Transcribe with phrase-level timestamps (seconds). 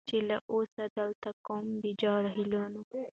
[0.09, 2.81] چي لا اوسي دلته قوم د جاهلانو